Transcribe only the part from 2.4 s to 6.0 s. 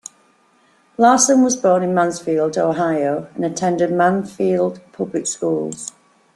Ohio, and attended Mansfield public schools.